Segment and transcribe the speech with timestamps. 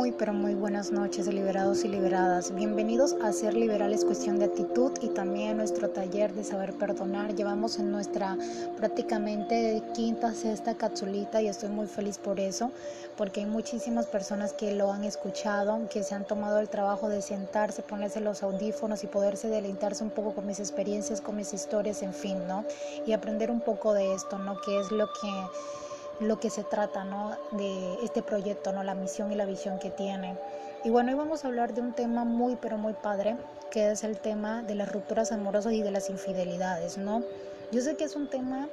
[0.00, 2.54] Muy, pero muy buenas noches, liberados y liberadas.
[2.54, 7.34] Bienvenidos a Ser Liberales Cuestión de Actitud y también a nuestro taller de Saber Perdonar.
[7.34, 8.34] Llevamos en nuestra
[8.78, 12.72] prácticamente quinta, sexta capsulita y estoy muy feliz por eso,
[13.18, 17.20] porque hay muchísimas personas que lo han escuchado, que se han tomado el trabajo de
[17.20, 22.00] sentarse, ponerse los audífonos y poderse deleitarse un poco con mis experiencias, con mis historias,
[22.00, 22.64] en fin, ¿no?
[23.06, 24.62] Y aprender un poco de esto, ¿no?
[24.62, 25.28] Que es lo que
[26.20, 27.36] lo que se trata ¿no?
[27.52, 28.82] de este proyecto, ¿no?
[28.84, 30.36] la misión y la visión que tiene.
[30.84, 33.36] Y bueno, hoy vamos a hablar de un tema muy, pero muy padre,
[33.70, 37.22] que es el tema de las rupturas amorosas y de las infidelidades, ¿no?
[37.72, 38.68] Yo sé que es un tema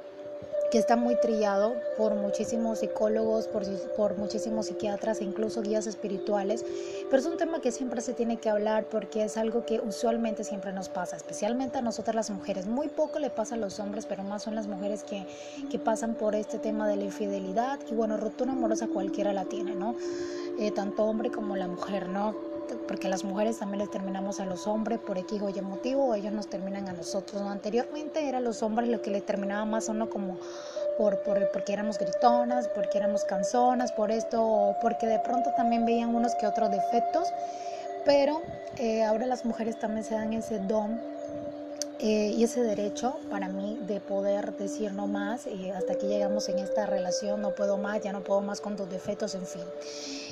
[0.70, 3.64] que está muy trillado por muchísimos psicólogos, por,
[3.96, 6.64] por, muchísimos psiquiatras e incluso guías espirituales,
[7.10, 10.44] pero es un tema que siempre se tiene que hablar porque es algo que usualmente
[10.44, 12.66] siempre nos pasa, especialmente a nosotras las mujeres.
[12.66, 15.26] Muy poco le pasa a los hombres, pero más son las mujeres que,
[15.70, 19.74] que pasan por este tema de la infidelidad y bueno, ruptura amorosa cualquiera la tiene,
[19.74, 19.96] ¿no?
[20.58, 22.47] Eh, tanto hombre como la mujer, ¿no?
[22.76, 26.14] Porque las mujeres también les terminamos a los hombres por X o Y motivo, o
[26.14, 27.42] ellos nos terminan a nosotros.
[27.42, 30.38] Anteriormente eran los hombres lo que le terminaba más a uno como
[30.96, 35.84] por, por, porque éramos gritonas, porque éramos canzonas, por esto, o porque de pronto también
[35.84, 37.28] veían unos que otros defectos,
[38.04, 38.42] pero
[38.78, 41.17] eh, ahora las mujeres también se dan ese don
[42.00, 46.48] eh, y ese derecho para mí de poder decir no más, y hasta aquí llegamos
[46.48, 49.64] en esta relación, no puedo más, ya no puedo más con tus defectos, en fin.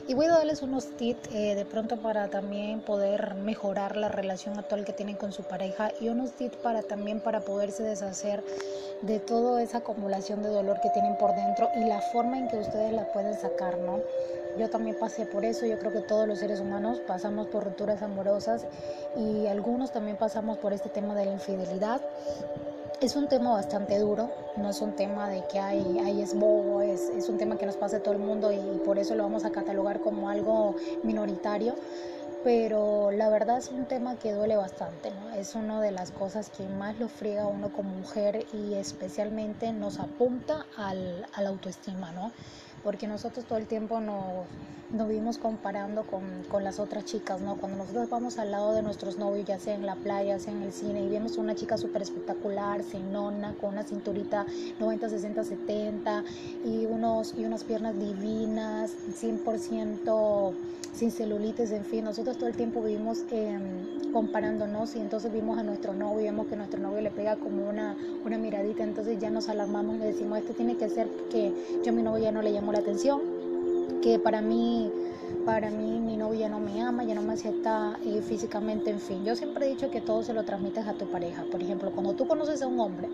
[0.07, 4.59] Y voy a darles unos tips eh, de pronto para también poder mejorar la relación
[4.59, 8.45] actual que tienen con su pareja y unos tips para también para poderse deshacer
[9.03, 12.59] de toda esa acumulación de dolor que tienen por dentro y la forma en que
[12.59, 14.01] ustedes la pueden sacar, ¿no?
[14.59, 18.03] Yo también pasé por eso, yo creo que todos los seres humanos pasamos por rupturas
[18.03, 18.67] amorosas
[19.17, 22.01] y algunos también pasamos por este tema de la infidelidad.
[23.03, 26.81] Es un tema bastante duro, no es un tema de que hay, hay es bobo,
[26.81, 29.25] es, es un tema que nos pasa a todo el mundo y por eso lo
[29.25, 31.75] vamos a catalogar como algo minoritario,
[32.43, 35.35] pero la verdad es un tema que duele bastante, ¿no?
[35.35, 39.73] Es una de las cosas que más lo friega a uno como mujer y especialmente
[39.73, 42.33] nos apunta al, a la autoestima, ¿no?
[42.87, 44.47] Porque nosotros todo el tiempo nos,
[44.93, 47.57] nos vivimos comparando con, con, las otras chicas, ¿no?
[47.57, 50.63] Cuando nosotros vamos al lado de nuestros novios, ya sea en la playa, sea en
[50.63, 54.47] el cine, y vemos una chica súper espectacular, nona, con una cinturita
[54.79, 56.25] 90, 60, 70,
[56.65, 60.55] y, unos, y unas piernas divinas, 100%
[60.97, 63.59] sin celulitis, en fin, nosotros todo el tiempo vivimos eh,
[64.15, 67.69] comparándonos y entonces vimos a nuestro novio y vemos que nuestro novio le pega como
[67.69, 67.95] una,
[68.25, 71.53] una miradita, entonces ya nos alarmamos y decimos, esto tiene que ser que
[71.85, 73.23] yo a mi novio ya no le llamo la atención,
[74.03, 74.91] que para mí
[75.45, 79.25] para mí mi novia no me ama, ya no me acepta eh, físicamente, en fin.
[79.25, 81.45] Yo siempre he dicho que todo se lo transmites a tu pareja.
[81.51, 83.09] Por ejemplo, cuando tú conoces a un hombre,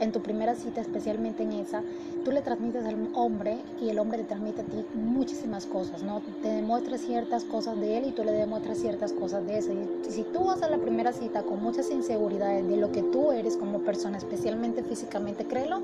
[0.00, 1.82] en tu primera cita, especialmente en esa,
[2.24, 6.22] tú le transmites al hombre y el hombre le transmite a ti muchísimas cosas, ¿no?
[6.42, 9.74] Te demuestra ciertas cosas de él y tú le demuestras ciertas cosas de ese.
[9.74, 13.32] Y si tú vas a la primera cita con muchas inseguridades de lo que tú
[13.32, 15.80] eres como persona, especialmente físicamente, créelo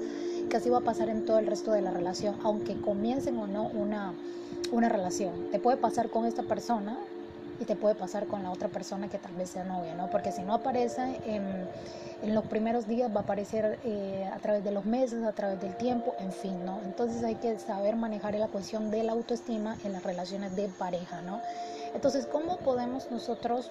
[0.49, 3.47] que así va a pasar en todo el resto de la relación, aunque comiencen o
[3.47, 4.15] no una
[4.72, 5.50] una relación.
[5.50, 6.98] Te puede pasar con esta persona
[7.60, 10.10] y te puede pasar con la otra persona que tal vez sea novia, ¿no?
[10.10, 11.69] Porque si no aparece en,
[12.22, 15.60] en los primeros días, va a aparecer eh, a través de los meses, a través
[15.60, 16.80] del tiempo, en fin, ¿no?
[16.84, 21.22] Entonces hay que saber manejar la cuestión de la autoestima en las relaciones de pareja,
[21.22, 21.41] ¿no?
[21.94, 23.70] Entonces, ¿cómo podemos nosotros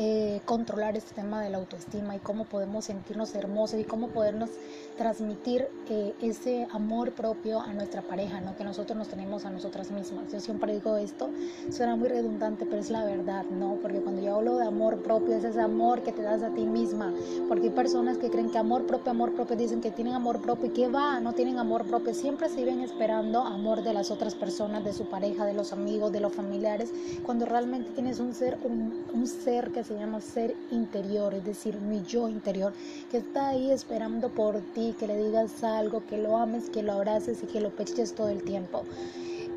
[0.00, 4.48] eh, controlar este tema de la autoestima y cómo podemos sentirnos hermosos y cómo podernos
[4.96, 8.56] transmitir eh, ese amor propio a nuestra pareja, ¿no?
[8.56, 10.32] que nosotros nos tenemos a nosotras mismas.
[10.32, 11.30] Yo siempre digo esto,
[11.70, 13.76] suena muy redundante, pero es la verdad, ¿no?
[13.82, 16.64] Porque cuando yo hablo de amor propio, es ese amor que te das a ti
[16.64, 17.12] misma,
[17.48, 20.66] porque hay personas que creen que amor propio, amor propio, dicen que tienen amor propio
[20.66, 24.36] y que va, no tienen amor propio, siempre se viven esperando amor de las otras
[24.36, 26.92] personas, de su pareja, de los amigos, de los familiares,
[27.24, 31.80] cuando realmente tienes un ser, un, un ser que se llama ser interior, es decir,
[31.80, 32.74] mi yo interior,
[33.10, 36.92] que está ahí esperando por ti, que le digas algo, que lo ames, que lo
[36.92, 38.84] abraces y que lo peches todo el tiempo.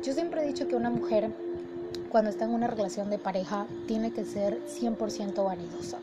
[0.02, 1.30] Yo siempre he dicho que una mujer
[2.12, 5.98] cuando está en una relación de pareja tiene que ser 100% vanidosa.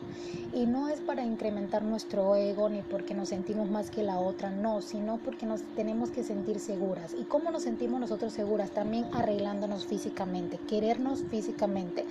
[0.52, 4.50] Y no es para incrementar nuestro ego ni porque nos sentimos más que la otra,
[4.50, 7.14] no, sino porque nos tenemos que sentir seguras.
[7.16, 8.72] ¿Y cómo nos sentimos nosotros seguras?
[8.72, 12.04] También arreglándonos físicamente, querernos físicamente.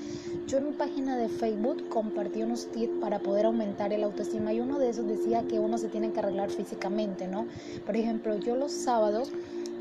[0.47, 4.61] Yo en mi página de Facebook compartí unos tips para poder aumentar el autoestima y
[4.61, 7.47] uno de esos decía que uno se tiene que arreglar físicamente, ¿no?
[7.85, 9.29] Por ejemplo, yo los sábados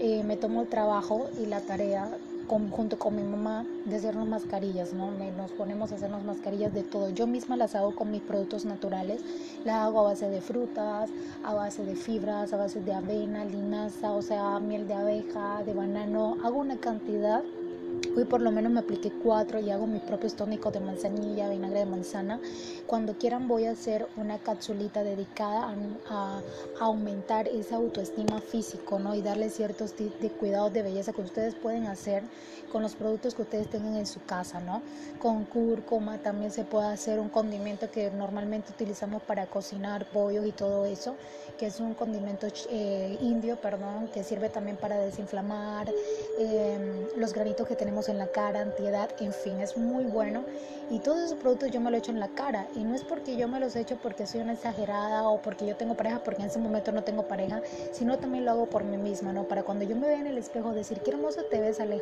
[0.01, 4.95] eh, me tomo el trabajo y la tarea junto con mi mamá de hacernos mascarillas,
[4.95, 5.11] ¿no?
[5.11, 7.11] nos ponemos a hacernos mascarillas de todo.
[7.11, 9.21] Yo misma las hago con mis productos naturales.
[9.65, 11.11] Las hago a base de frutas,
[11.45, 15.75] a base de fibras, a base de avena, linaza, o sea, miel de abeja, de
[15.75, 16.39] banano.
[16.43, 17.43] Hago una cantidad
[18.19, 21.79] Hoy por lo menos me apliqué cuatro y hago mis propios tónicos de manzanilla, vinagre
[21.79, 22.41] de manzana.
[22.85, 25.73] Cuando quieran voy a hacer una capsulita dedicada
[26.11, 26.41] a,
[26.81, 29.15] aumentar esa autoestima físico, ¿no?
[29.15, 32.25] Y darle ciertos tips de cuidados de belleza que ustedes pueden hacer
[32.73, 34.83] con los productos que ustedes tengan en su casa, ¿no?
[35.21, 40.53] Con cúrcuma también se puede hacer un condimento que normalmente utilizamos para cocinar pollos y
[40.53, 41.15] todo eso,
[41.57, 45.89] que es un condimento eh, indio, perdón, que sirve también para desinflamar
[46.39, 50.45] eh, los granitos que tenemos en la cara, antiedad, en fin, es muy bueno.
[50.91, 52.67] Y todos esos productos yo me los echo en la cara.
[52.75, 55.77] Y no es porque yo me los echo porque soy una exagerada o porque yo
[55.77, 57.63] tengo pareja, porque en ese momento no tengo pareja,
[57.93, 59.45] sino también lo hago por mí misma, ¿no?
[59.45, 62.01] Para cuando yo me vea en el espejo decir, qué hermosa te ves, Ale,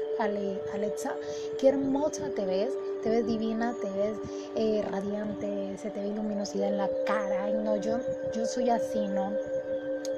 [0.73, 1.14] Alexa,
[1.58, 4.17] qué hermosa te ves, te ves divina, te ves
[4.55, 7.49] eh, radiante, se te ve luminosidad en la cara.
[7.50, 7.99] No, yo,
[8.35, 9.32] yo soy así, ¿no?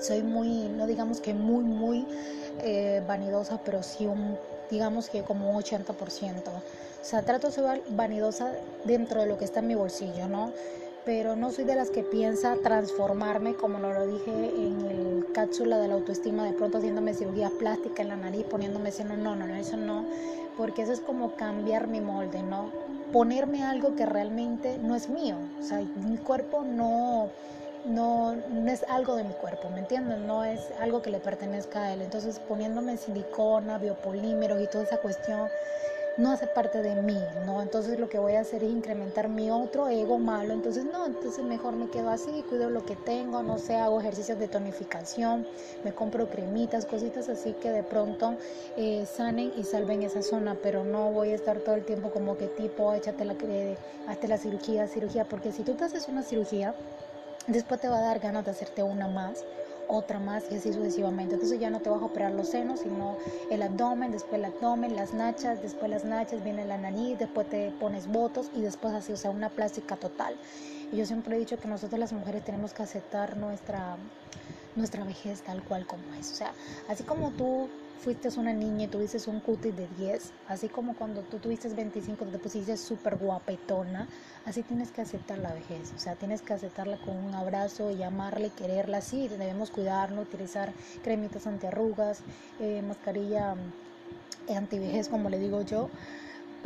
[0.01, 2.07] Soy muy, no digamos que muy, muy
[2.61, 4.39] eh, vanidosa, pero sí un
[4.71, 6.49] digamos que como un 80%.
[6.49, 8.53] O sea, trato de ser vanidosa
[8.85, 10.53] dentro de lo que está en mi bolsillo, ¿no?
[11.05, 15.89] Pero no soy de las que piensa transformarme, como lo dije en el cápsula de
[15.89, 19.17] la autoestima, de pronto haciéndome cirugía plástica en la nariz, poniéndome seno.
[19.17, 20.05] No, no, no, eso no,
[20.57, 22.71] porque eso es como cambiar mi molde, ¿no?
[23.13, 25.37] Ponerme algo que realmente no es mío.
[25.59, 27.31] O sea, mi cuerpo no
[27.85, 30.27] no, no es algo de mi cuerpo, ¿me entienden?
[30.27, 32.03] No es algo que le pertenezca a él.
[32.03, 35.49] Entonces poniéndome silicona, biopolímeros y toda esa cuestión
[36.19, 37.17] no hace parte de mí,
[37.47, 37.63] ¿no?
[37.63, 40.53] Entonces lo que voy a hacer es incrementar mi otro ego malo.
[40.53, 44.37] Entonces no, entonces mejor me quedo así, cuido lo que tengo, no sé, hago ejercicios
[44.39, 45.47] de tonificación,
[45.85, 48.35] me compro cremitas, cositas así que de pronto
[48.77, 52.37] eh, sanen y salven esa zona, pero no voy a estar todo el tiempo como
[52.37, 53.37] que tipo, échate la,
[54.09, 56.75] hazte la cirugía, cirugía, porque si tú te haces una cirugía,
[57.49, 59.47] Después te va a dar ganas de hacerte una más,
[59.87, 61.37] otra más y así sucesivamente.
[61.37, 63.17] Entonces ya no te vas a operar los senos, sino
[63.49, 67.73] el abdomen, después el abdomen, las nachas, después las nachas, viene la nariz, después te
[67.73, 70.39] pones votos y después así, o sea, una plástica total.
[70.91, 73.99] Y yo siempre he dicho que nosotros las mujeres tenemos que aceptar nuestra,
[74.75, 76.31] nuestra vejez tal cual como es.
[76.33, 76.55] O sea,
[76.87, 81.23] así como tú fuiste una niña y tuviste un cutis de 10, así como cuando
[81.23, 84.09] tú tuviste 25 te pusiste súper guapetona,
[84.45, 88.03] así tienes que aceptar la vejez, o sea, tienes que aceptarla con un abrazo y
[88.03, 90.73] amarla y quererla así, debemos cuidarnos, utilizar
[91.03, 92.23] cremitas antiarrugas,
[92.61, 93.57] eh, mascarilla
[94.47, 95.91] eh, antivejez como le digo yo,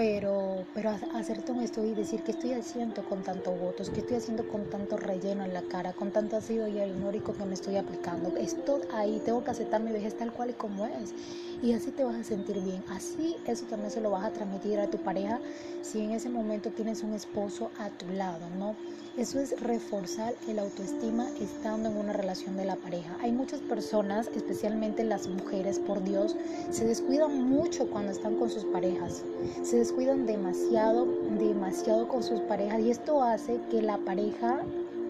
[0.03, 4.17] pero, pero hacerte un estudio y decir que estoy haciendo con tanto votos, que estoy
[4.17, 8.37] haciendo con tanto relleno en la cara, con tanto ácido hialurónico que me estoy aplicando.
[8.37, 11.15] Esto ahí tengo que aceptar mi vejez tal cual y como es.
[11.63, 12.83] Y así te vas a sentir bien.
[12.89, 15.41] Así eso también se lo vas a transmitir a tu pareja
[15.83, 18.75] si en ese momento tienes un esposo a tu lado, ¿no?
[19.19, 23.15] Eso es reforzar el autoestima estando en una relación de la pareja.
[23.21, 26.35] Hay muchas personas, especialmente las mujeres, por Dios,
[26.71, 29.23] se descuidan mucho cuando están con sus parejas.
[29.63, 31.07] Se descuidan demasiado,
[31.39, 34.63] demasiado con sus parejas y esto hace que la pareja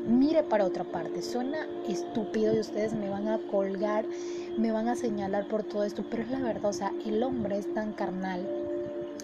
[0.09, 1.23] mire para otra parte.
[1.23, 4.05] Suena estúpido y ustedes me van a colgar,
[4.59, 7.59] me van a señalar por todo esto, pero es la verdad, o sea, el hombre
[7.59, 8.45] es tan carnal.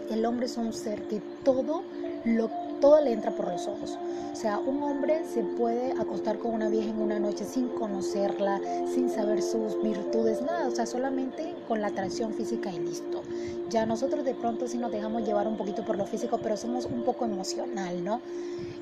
[0.08, 1.82] El hombre es un ser que todo
[2.24, 3.98] lo todo le entra por los ojos.
[4.32, 8.60] O sea, un hombre se puede acostar con una vieja en una noche sin conocerla,
[8.92, 13.22] sin saber sus virtudes, nada, o sea, solamente con la atracción física y listo.
[13.68, 16.84] Ya nosotros de pronto sí nos dejamos llevar un poquito por lo físico, pero somos
[16.86, 18.20] un poco emocional, ¿no?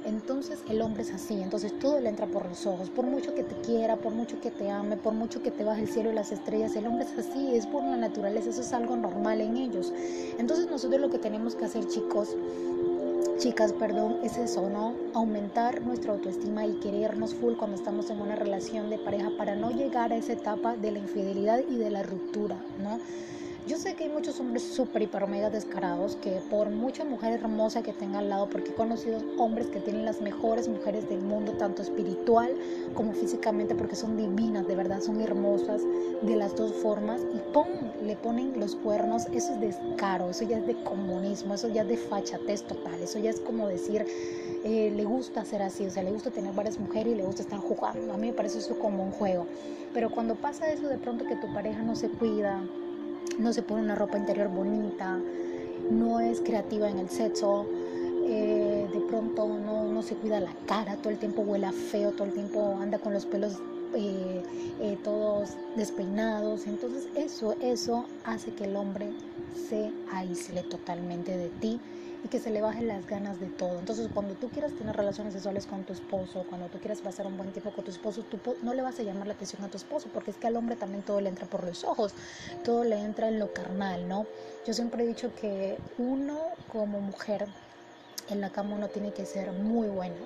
[0.04, 3.42] Entonces el hombre es así, entonces todo le entra por los ojos, por mucho que
[3.42, 6.14] te quiera, por mucho que te ame, por mucho que te baje el cielo y
[6.14, 9.56] las estrellas, el hombre es así, es por la naturaleza, eso es algo normal en
[9.56, 9.92] ellos.
[10.38, 12.36] Entonces nosotros lo que tenemos que hacer, chicos,
[13.38, 14.94] chicas, perdón, es eso, ¿no?
[15.14, 19.70] Aumentar nuestra autoestima y querernos full cuando estamos en una relación de pareja para no
[19.70, 22.98] llegar a esa etapa de la infidelidad y de la ruptura, ¿no?
[23.66, 27.82] Yo sé que hay muchos hombres súper, hiper, mega descarados que por mucha mujer hermosa
[27.82, 31.52] que tenga al lado, porque he conocido hombres que tienen las mejores mujeres del mundo,
[31.58, 32.54] tanto espiritual
[32.94, 35.82] como físicamente, porque son divinas, de verdad, son hermosas
[36.22, 37.90] de las dos formas, y ¡pum!
[38.00, 41.88] le ponen los cuernos, eso es descaro, eso ya es de comunismo, eso ya es
[41.88, 44.06] de fachatez total, eso ya es como decir,
[44.62, 47.42] eh, le gusta ser así, o sea, le gusta tener varias mujeres y le gusta
[47.42, 49.48] estar jugando, a mí me parece eso como un juego,
[49.92, 52.70] pero cuando pasa eso de pronto que tu pareja no se cuida,
[53.38, 55.18] no se pone una ropa interior bonita,
[55.90, 57.66] no es creativa en el sexo,
[58.28, 62.32] eh, de pronto no, se cuida la cara, todo el tiempo huele feo, todo el
[62.32, 63.58] tiempo anda con los pelos
[63.94, 64.42] eh,
[64.80, 66.66] eh, todos despeinados.
[66.66, 69.10] Entonces eso, eso hace que el hombre
[69.68, 71.80] se aísle totalmente de ti
[72.22, 73.78] y que se le bajen las ganas de todo.
[73.78, 77.36] Entonces, cuando tú quieras tener relaciones sexuales con tu esposo, cuando tú quieras pasar un
[77.36, 79.76] buen tiempo con tu esposo, tú no le vas a llamar la atención a tu
[79.76, 82.14] esposo, porque es que al hombre también todo le entra por los ojos,
[82.64, 84.26] todo le entra en lo carnal, ¿no?
[84.66, 87.46] Yo siempre he dicho que uno como mujer
[88.28, 90.16] en la cama uno tiene que ser muy bueno,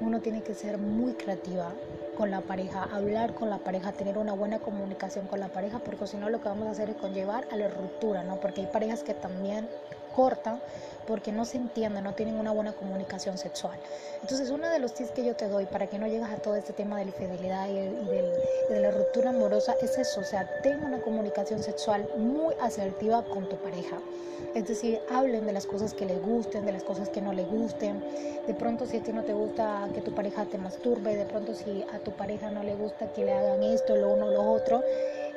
[0.00, 1.74] uno tiene que ser muy creativa
[2.14, 6.06] con la pareja, hablar con la pareja, tener una buena comunicación con la pareja, porque
[6.06, 8.40] si no lo que vamos a hacer es conllevar a la ruptura, ¿no?
[8.40, 9.70] Porque hay parejas que también
[10.10, 10.60] cortan
[11.06, 13.78] porque no se entienden, no tienen una buena comunicación sexual.
[14.22, 16.56] Entonces, uno de los tips que yo te doy para que no llegues a todo
[16.56, 20.82] este tema de la infidelidad y, de la ruptura amorosa es eso, o sea, ten
[20.84, 23.98] una comunicación sexual muy asertiva con tu pareja.
[24.54, 27.48] Es decir, hablen de las cosas que les gusten, de las cosas que no les
[27.48, 28.02] gusten.
[28.46, 31.54] De pronto, si a ti no te gusta que tu pareja te masturbe, de pronto
[31.54, 34.82] si a tu pareja no le gusta que le hagan esto, lo uno, lo otro,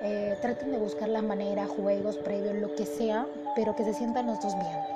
[0.01, 4.27] eh, traten de buscar la manera, juegos previos, lo que sea, pero que se sientan
[4.27, 4.92] los dos bien.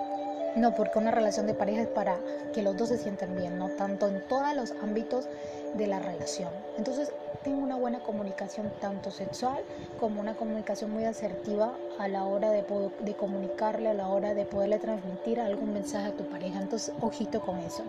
[0.57, 2.17] No, porque una relación de pareja es para
[2.51, 3.69] que los dos se sientan bien, ¿no?
[3.69, 5.27] Tanto en todos los ámbitos
[5.75, 6.49] de la relación.
[6.79, 7.11] Entonces,
[7.43, 9.63] tengo una buena comunicación tanto sexual
[9.99, 12.63] como una comunicación muy asertiva a la hora de,
[13.01, 16.59] de comunicarle, a la hora de poderle transmitir algún mensaje a tu pareja.
[16.59, 17.83] Entonces, ojito con eso.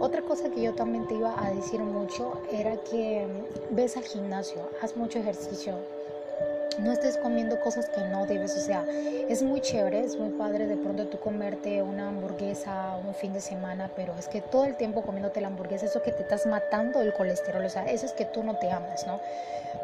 [0.00, 3.28] Otra cosa que yo también te iba a decir mucho era que
[3.70, 5.76] ves al gimnasio, haz mucho ejercicio,
[6.78, 8.84] no estés comiendo cosas que no debes, o sea,
[9.28, 13.40] es muy chévere, es muy padre de pronto tú comerte una hamburguesa un fin de
[13.40, 17.00] semana, pero es que todo el tiempo comiéndote la hamburguesa, eso que te estás matando
[17.00, 19.20] el colesterol, o sea, eso es que tú no te amas, ¿no?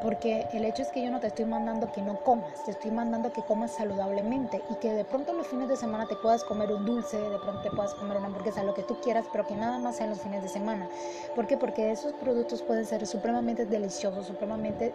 [0.01, 2.91] Porque el hecho es que yo no te estoy mandando que no comas, te estoy
[2.91, 6.73] mandando que comas saludablemente y que de pronto los fines de semana te puedas comer
[6.73, 9.55] un dulce, de pronto te puedas comer una hamburguesa, lo que tú quieras, pero que
[9.55, 10.89] nada más sea en los fines de semana.
[11.35, 11.57] ¿Por qué?
[11.57, 14.93] Porque esos productos pueden ser supremamente deliciosos, supremamente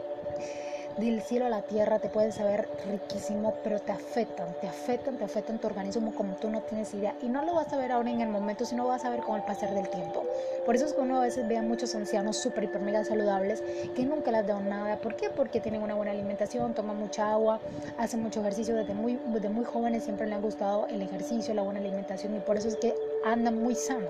[0.97, 5.23] del cielo a la tierra, te pueden saber riquísimo, pero te afectan, te afectan, te
[5.23, 7.15] afectan tu organismo como tú no tienes idea.
[7.21, 9.35] Y no lo vas a ver ahora en el momento, sino vas a ver con
[9.35, 10.23] el pasar del tiempo.
[10.65, 13.63] Por eso es que uno a veces ve a muchos ancianos súper, hiper, mega saludables
[13.95, 14.97] que nunca les dan nada.
[14.97, 15.29] ¿Por qué?
[15.29, 17.59] Porque tienen una buena alimentación, toman mucha agua,
[17.97, 18.75] hacen mucho ejercicio.
[18.75, 22.39] Desde muy, desde muy jóvenes siempre les ha gustado el ejercicio, la buena alimentación y
[22.39, 24.07] por eso es que andan muy sano.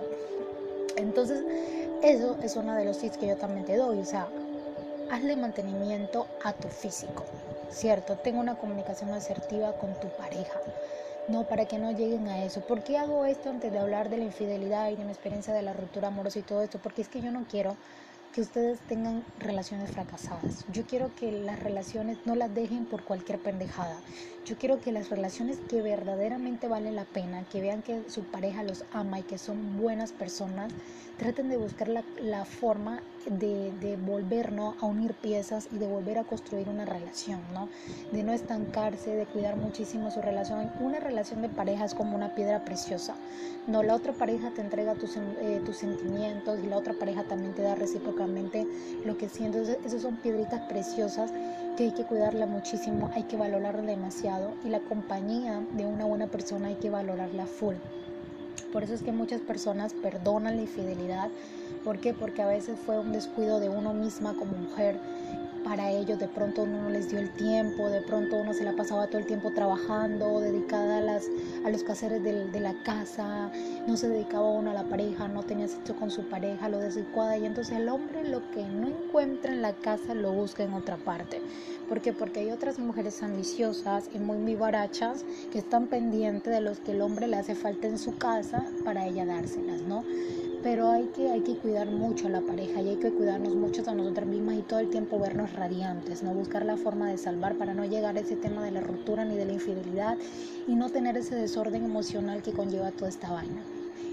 [0.96, 1.44] Entonces,
[2.02, 4.00] eso es uno de los tips que yo también te doy.
[4.00, 4.28] O sea,
[5.12, 7.26] hazle mantenimiento a tu físico,
[7.70, 8.18] ¿cierto?
[8.18, 10.60] Tengo una comunicación asertiva con tu pareja.
[11.28, 12.62] No, para que no lleguen a eso.
[12.62, 15.62] ¿Por qué hago esto antes de hablar de la infidelidad y de mi experiencia de
[15.62, 16.80] la ruptura amorosa y todo esto?
[16.82, 17.76] Porque es que yo no quiero
[18.34, 20.66] que ustedes tengan relaciones fracasadas.
[20.72, 23.98] Yo quiero que las relaciones no las dejen por cualquier pendejada.
[24.46, 28.64] Yo quiero que las relaciones que verdaderamente valen la pena, que vean que su pareja
[28.64, 30.72] los ama y que son buenas personas,
[31.18, 36.18] traten de buscar la, la forma de, de, volver a unir piezas y de volver
[36.18, 37.70] a construir una relación, ¿no?
[38.12, 40.72] de no estancarse, de cuidar muchísimo su relación.
[40.80, 43.16] Una relación de pareja es como una piedra preciosa.
[43.68, 47.54] No, la otra pareja te entrega tus, eh, tus sentimientos y la otra pareja también
[47.54, 48.66] te da recíprocamente
[49.06, 49.78] lo que sientes.
[49.84, 51.32] Esas son piedritas preciosas
[51.76, 56.28] que hay que cuidarla muchísimo, hay que valorarla demasiado y la compañía de una buena
[56.28, 57.76] persona hay que valorarla full.
[58.72, 61.32] Por eso es que muchas personas perdonan la infidelidad.
[61.84, 62.14] ¿Por qué?
[62.14, 65.00] Porque a veces fue un descuido de uno misma como mujer
[65.64, 68.76] para ellos, de pronto uno no les dio el tiempo, de pronto uno se la
[68.76, 71.28] pasaba todo el tiempo trabajando, dedicada a, las,
[71.66, 73.52] a los quehaceres de, la casa,
[73.88, 77.38] no se dedicaba uno a la pareja, no tenía sexo con su pareja, lo desadecuada
[77.38, 80.98] y entonces el hombre lo que no encuentra en la casa lo busca en otra
[80.98, 81.42] parte.
[81.88, 82.14] ¿Por qué?
[82.14, 87.02] Porque hay otras mujeres ambiciosas y muy vivarachas que están pendientes de los que el
[87.02, 90.04] hombre le hace falta en su casa para ella dárselas, ¿no?
[90.64, 93.84] Pero hay que, hay que cuidar mucho a la pareja y hay que cuidarnos mucho
[93.88, 97.56] a nosotras mismas y todo el tiempo vernos radiantes, no buscar la forma de salvar
[97.56, 100.18] para no llegar a ese tema de la ruptura ni de la infidelidad
[100.68, 103.62] y no tener ese desorden emocional que conlleva toda esta vaina.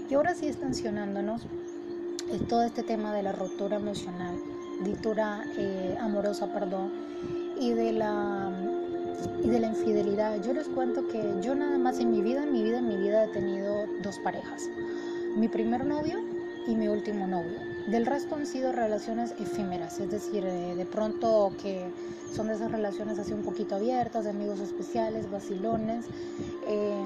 [0.09, 1.41] Y ahora sí sancionándonos
[2.31, 4.35] es todo este tema de la ruptura emocional,
[4.83, 6.91] ruptura eh, amorosa, perdón,
[7.59, 8.51] y de la
[9.43, 10.41] y de la infidelidad.
[10.43, 12.97] Yo les cuento que yo nada más en mi vida, en mi vida, en mi
[12.97, 14.69] vida he tenido dos parejas.
[15.35, 16.34] Mi primer novio
[16.67, 17.59] y mi último novio.
[17.87, 21.85] Del resto han sido relaciones efímeras, es decir, de, pronto que
[22.33, 26.05] son de esas relaciones así un poquito abiertas, de amigos especiales, vacilones.
[26.67, 27.03] Eh,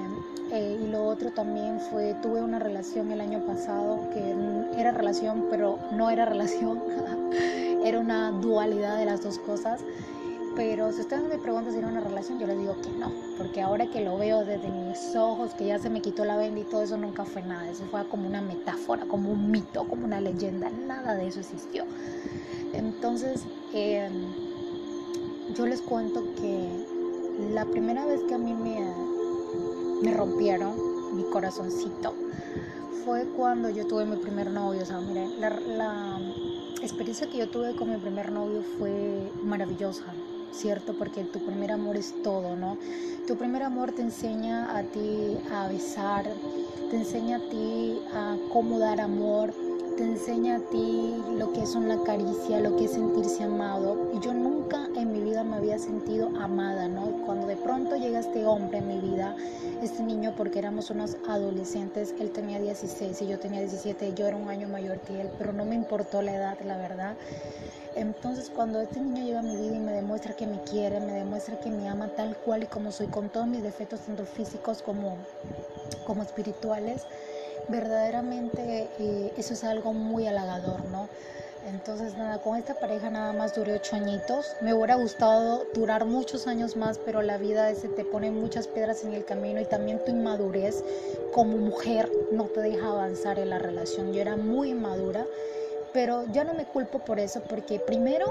[0.52, 5.46] eh, y lo otro también fue, tuve una relación el año pasado que era relación,
[5.50, 6.82] pero no era relación,
[7.84, 9.80] era una dualidad de las dos cosas.
[10.56, 13.60] Pero si ustedes me preguntan si era una relación, yo les digo que no, porque
[13.60, 16.64] ahora que lo veo desde mis ojos, que ya se me quitó la venda y
[16.64, 20.20] todo eso nunca fue nada, eso fue como una metáfora, como un mito, como una
[20.20, 21.84] leyenda, nada de eso existió.
[22.72, 23.42] Entonces,
[23.72, 24.12] em,
[25.54, 26.68] yo les cuento que
[27.54, 28.80] la primera vez que a mí me,
[30.02, 30.74] me rompieron
[31.14, 32.14] mi corazoncito,
[33.04, 34.82] fue cuando yo tuve mi primer novio.
[34.82, 36.20] O sea, miren, la, la
[36.82, 40.14] experiencia que yo tuve con mi primer novio fue maravillosa,
[40.52, 40.94] ¿cierto?
[40.98, 42.76] Porque tu primer amor es todo, ¿no?
[43.26, 46.24] Tu primer amor te enseña a ti a besar,
[46.90, 49.52] te enseña a ti a cómo dar amor,
[49.96, 54.10] te enseña a ti lo que es una caricia, lo que es sentirse amado.
[54.14, 57.19] Y yo nunca en mi vida me había sentido amada, ¿no?
[57.70, 59.36] Pronto llega este hombre en mi vida,
[59.80, 64.36] este niño, porque éramos unos adolescentes, él tenía 16 y yo tenía 17, yo era
[64.36, 67.14] un año mayor que él, pero no me importó la edad, la verdad.
[67.94, 71.12] Entonces cuando este niño llega a mi vida y me demuestra que me quiere, me
[71.12, 74.82] demuestra que me ama tal cual y como soy, con todos mis defectos, tanto físicos
[74.82, 75.16] como,
[76.08, 77.02] como espirituales,
[77.68, 81.08] verdaderamente eh, eso es algo muy halagador, ¿no?
[81.62, 84.56] Entonces, nada, con esta pareja nada más duré ocho añitos.
[84.60, 89.04] Me hubiera gustado durar muchos años más, pero la vida ese te pone muchas piedras
[89.04, 90.82] en el camino y también tu inmadurez
[91.30, 94.12] como mujer no te deja avanzar en la relación.
[94.12, 95.26] Yo era muy inmadura
[95.92, 98.26] pero ya no me culpo por eso, porque primero,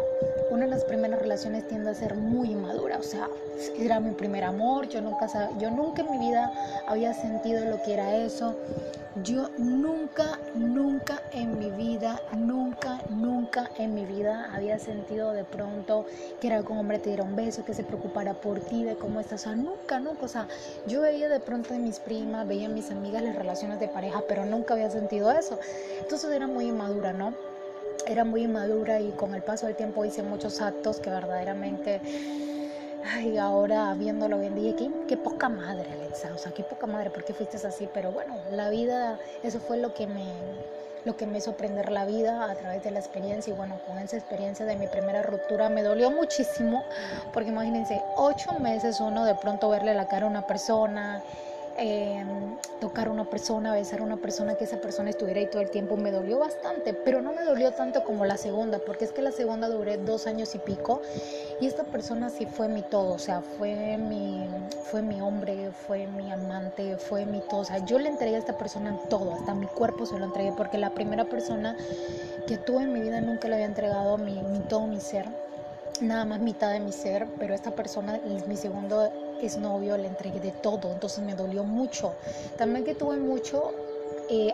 [0.49, 3.29] una de las primeras relaciones tiende a ser muy madura, o sea,
[3.77, 5.27] era mi primer amor, yo nunca,
[5.59, 6.51] yo nunca en mi vida
[6.87, 8.55] había sentido lo que era eso,
[9.23, 16.05] yo nunca, nunca en mi vida, nunca, nunca en mi vida había sentido de pronto
[16.39, 19.19] que era un hombre te diera un beso, que se preocupara por ti, de cómo
[19.19, 20.47] estás, o sea, nunca, nunca, o sea,
[20.87, 24.23] yo veía de pronto de mis primas, veía a mis amigas las relaciones de pareja,
[24.27, 25.59] pero nunca había sentido eso,
[25.99, 27.48] entonces era muy inmadura, ¿no?
[28.09, 32.01] Era muy inmadura y con el paso del tiempo hice muchos actos que verdaderamente,
[33.05, 37.11] ay, ahora viéndolo bien dije, qué, qué poca madre, Alexa, o sea, qué poca madre,
[37.11, 37.87] ¿por qué fuiste así?
[37.93, 40.25] Pero bueno, la vida, eso fue lo que me,
[41.05, 43.99] lo que me hizo aprender la vida a través de la experiencia y bueno, con
[43.99, 46.83] esa experiencia de mi primera ruptura me dolió muchísimo
[47.31, 51.21] porque imagínense, ocho meses uno de pronto verle la cara a una persona,
[51.79, 52.23] eh,
[52.79, 55.69] tocar a una persona, besar a una persona, que esa persona estuviera ahí todo el
[55.69, 59.21] tiempo, me dolió bastante, pero no me dolió tanto como la segunda, porque es que
[59.21, 61.01] la segunda duré dos años y pico
[61.61, 64.47] y esta persona sí fue mi todo, o sea, fue mi,
[64.83, 68.39] fue mi hombre, fue mi amante, fue mi todo, o sea, yo le entregué a
[68.39, 71.75] esta persona todo, hasta mi cuerpo se lo entregué, porque la primera persona
[72.47, 75.25] que tuve en mi vida nunca le había entregado mi, mi todo mi ser
[76.01, 79.11] nada más mitad de mi ser, pero esta persona, mi segundo
[79.45, 82.13] exnovio, le entregué de todo, entonces me dolió mucho.
[82.57, 83.71] También que tuve mucho
[84.29, 84.53] eh,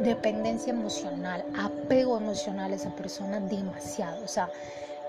[0.00, 4.50] dependencia emocional, apego emocional a esa persona demasiado, o sea,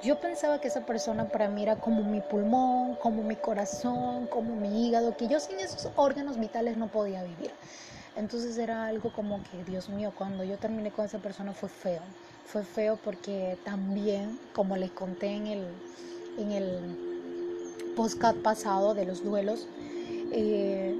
[0.03, 4.55] yo pensaba que esa persona para mí era como mi pulmón, como mi corazón, como
[4.55, 7.49] mi hígado, que yo sin esos órganos vitales no podía vivir.
[8.15, 12.01] Entonces era algo como que, Dios mío, cuando yo terminé con esa persona fue feo
[12.47, 15.67] fue feo porque también, como les conté en el,
[16.37, 17.06] en el
[17.97, 19.67] podcast pasado de los duelos,
[20.31, 20.95] eh,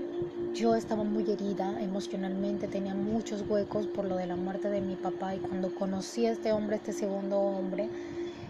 [0.56, 4.96] yo estaba muy herida emocionalmente, tenía muchos huecos por lo de la muerte de mi
[4.96, 7.88] papá y cuando conocí a este hombre, este segundo hombre,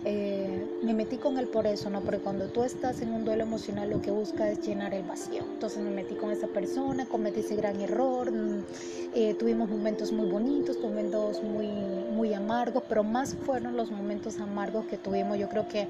[0.06, 2.00] eh, me metí con él por eso, ¿no?
[2.00, 5.42] Porque cuando tú estás en un duelo emocional lo que busca es llenar el vacío.
[5.42, 8.64] Entonces me metí con esa persona, cometí ese gran error, mm,
[9.14, 11.68] eh, tuvimos momentos muy bonitos, momentos muy,
[12.14, 15.38] muy amargos, pero más fueron los momentos amargos que tuvimos.
[15.38, 15.90] Yo creo que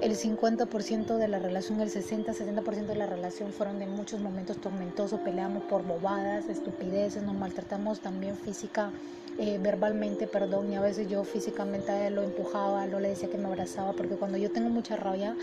[0.00, 5.20] el 50% de la relación, el 60-70% de la relación fueron de muchos momentos tormentosos,
[5.20, 8.92] peleamos por bobadas, estupideces, nos maltratamos también física
[9.38, 13.30] eh, verbalmente, perdón, y a veces yo físicamente a él lo empujaba, no le decía
[13.30, 15.36] que me abrazaba, porque cuando yo tengo mucha rabia,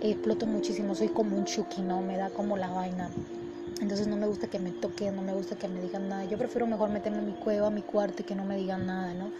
[0.00, 2.00] exploto muchísimo, soy como un chuki, ¿no?
[2.02, 3.10] Me da como la vaina.
[3.80, 6.24] Entonces no me gusta que me toquen, no me gusta que me digan nada.
[6.24, 9.14] Yo prefiero mejor meterme en mi cueva, mi cuarto y que no me digan nada,
[9.14, 9.32] ¿no?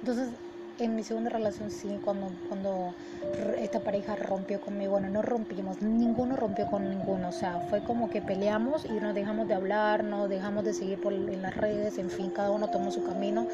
[0.00, 0.34] Entonces
[0.78, 2.94] en mi segunda relación sí, cuando, cuando
[3.58, 8.10] esta pareja rompió conmigo, bueno, no rompimos, ninguno rompió con ninguno, o sea, fue como
[8.10, 11.98] que peleamos y nos dejamos de hablar, nos dejamos de seguir por, en las redes,
[11.98, 13.46] en fin, cada uno tomó su camino.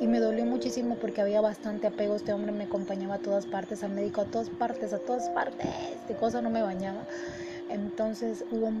[0.00, 3.82] Y me dolió muchísimo porque había bastante apego, este hombre me acompañaba a todas partes,
[3.82, 5.66] al médico a todas partes, a todas partes,
[6.06, 7.06] de cosas no me bañaba,
[7.70, 8.72] entonces hubo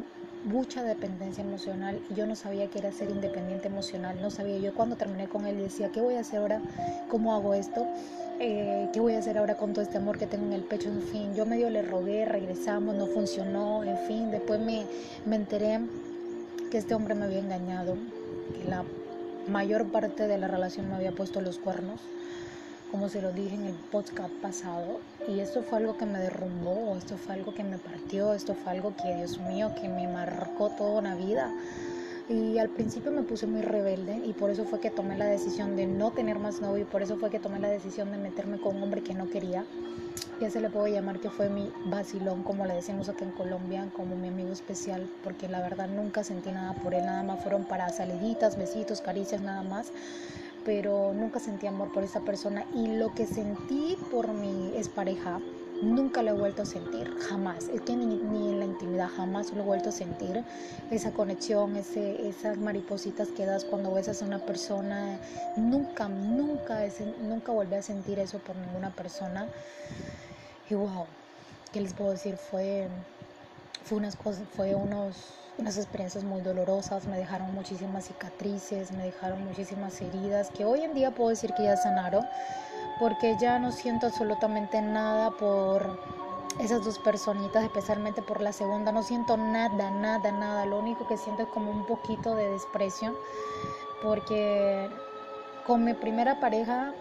[0.46, 4.58] mucha dependencia emocional y yo no sabía qué era ser independiente emocional, no sabía.
[4.58, 6.62] Yo cuando terminé con él decía, ¿qué voy a hacer ahora?
[7.08, 7.86] ¿Cómo hago esto?
[8.38, 10.88] Eh, ¿Qué voy a hacer ahora con todo este amor que tengo en el pecho?
[10.88, 14.84] En fin, yo medio le rogué, regresamos, no funcionó, en fin, después me,
[15.24, 15.80] me enteré
[16.70, 17.96] que este hombre me había engañado,
[18.54, 18.84] que la
[19.48, 22.00] mayor parte de la relación me había puesto los cuernos
[22.90, 26.96] como se lo dije en el podcast pasado, y esto fue algo que me derrumbó,
[26.96, 30.70] esto fue algo que me partió, esto fue algo que, Dios mío, que me marcó
[30.70, 31.52] toda una vida.
[32.28, 35.76] Y al principio me puse muy rebelde y por eso fue que tomé la decisión
[35.76, 38.58] de no tener más novio y por eso fue que tomé la decisión de meterme
[38.58, 39.64] con un hombre que no quería.
[40.40, 43.88] Ya se le puedo llamar que fue mi vacilón, como le decimos acá en Colombia,
[43.94, 47.64] como mi amigo especial, porque la verdad nunca sentí nada por él, nada más fueron
[47.64, 49.92] para saliditas, besitos, caricias, nada más
[50.66, 55.40] pero nunca sentí amor por esa persona y lo que sentí por mi expareja
[55.80, 57.68] nunca lo he vuelto a sentir, jamás.
[57.68, 58.14] Es que ni,
[58.50, 60.42] en la intimidad jamás lo he vuelto a sentir.
[60.90, 65.20] Esa conexión, ese, esas maripositas que das cuando besas a una persona,
[65.56, 66.80] nunca, nunca,
[67.22, 69.48] nunca volví a sentir eso por ninguna persona.
[70.68, 71.06] Y wow,
[71.72, 72.36] ¿qué les puedo decir?
[72.38, 72.88] Fue,
[73.84, 79.44] fue unas cosas, fue unos unas experiencias muy dolorosas, me dejaron muchísimas cicatrices, me dejaron
[79.44, 82.26] muchísimas heridas que hoy en día puedo decir que ya sanaron
[82.98, 85.98] porque ya no siento absolutamente nada por
[86.58, 91.16] esas dos personitas, especialmente por la segunda, no siento nada, nada, nada, lo único que
[91.18, 93.14] siento es como un poquito de desprecio,
[94.02, 94.88] porque
[95.66, 96.94] con mi primera pareja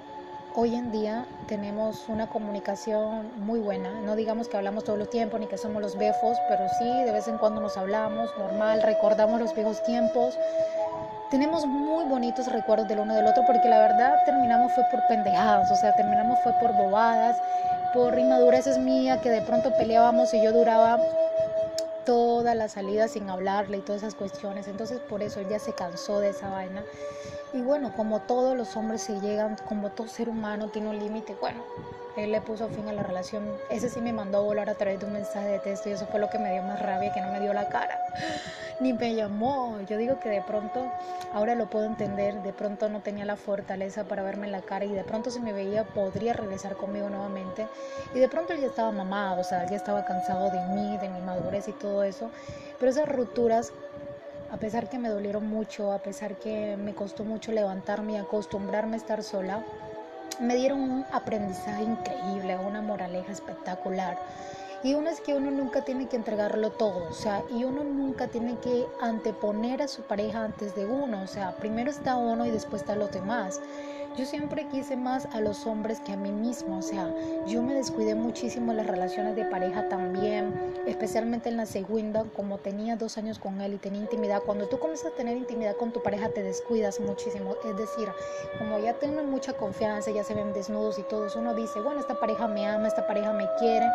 [0.57, 5.37] hoy en día tenemos una comunicación muy buena, no digamos que hablamos todo el tiempo
[5.37, 9.39] ni que somos los befos, pero sí, de vez en cuando nos hablamos, normal, recordamos
[9.41, 10.37] los viejos tiempos,
[11.29, 15.69] tenemos muy bonitos recuerdos del uno del otro porque la verdad terminamos fue por pendejadas,
[15.71, 17.35] o sea, terminamos fue por bobadas,
[17.93, 20.99] por inmadureces mía que de pronto peleábamos y yo duraba
[22.05, 24.67] toda la salida sin hablarle y todas esas cuestiones.
[24.67, 26.83] Entonces por eso él ya se cansó de esa vaina.
[27.53, 31.35] Y bueno, como todos los hombres se llegan, como todo ser humano tiene un límite,
[31.39, 31.63] bueno,
[32.17, 33.45] él le puso fin a la relación.
[33.69, 36.05] Ese sí me mandó a volar a través de un mensaje de texto y eso
[36.07, 37.99] fue lo que me dio más rabia, que no me dio la cara,
[38.79, 39.79] ni me llamó.
[39.87, 40.85] Yo digo que de pronto,
[41.33, 44.85] ahora lo puedo entender, de pronto no tenía la fortaleza para verme en la cara
[44.85, 47.67] y de pronto si me veía podría regresar conmigo nuevamente.
[48.13, 51.09] Y de pronto él ya estaba mamado, o sea, ya estaba cansado de mí, de
[51.09, 52.29] mi madurez y todo eso.
[52.79, 53.71] Pero esas rupturas
[54.51, 58.95] a pesar que me dolieron mucho, a pesar que me costó mucho levantarme y acostumbrarme
[58.95, 59.65] a estar sola,
[60.39, 64.17] me dieron un aprendizaje increíble, una moraleja espectacular.
[64.83, 68.27] Y uno es que uno nunca tiene que entregarlo todo, o sea, y uno nunca
[68.27, 72.51] tiene que anteponer a su pareja antes de uno, o sea, primero está uno y
[72.51, 73.59] después está los demás.
[74.17, 77.13] Yo siempre quise más a los hombres que a mí mismo, o sea,
[77.47, 80.53] yo me descuidé muchísimo en las relaciones de pareja también,
[80.87, 84.41] especialmente en la segunda, como tenía dos años con él y tenía intimidad.
[84.45, 87.55] Cuando tú comienzas a tener intimidad con tu pareja, te descuidas muchísimo.
[87.65, 88.07] Es decir,
[88.57, 92.17] como ya tienen mucha confianza, ya se ven desnudos y todo, uno dice, bueno, esta
[92.17, 93.85] pareja me ama, esta pareja me quiere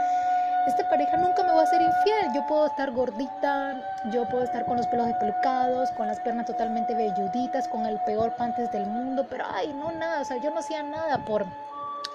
[0.67, 2.33] esta pareja nunca me va a ser infiel.
[2.35, 3.75] Yo puedo estar gordita,
[4.13, 8.35] yo puedo estar con los pelos despelucados, con las piernas totalmente velluditas, con el peor
[8.37, 11.47] panties del mundo, pero ay, no nada, o sea, yo no hacía nada por